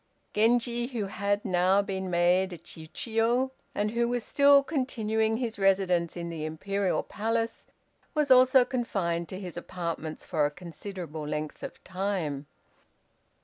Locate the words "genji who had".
0.33-1.45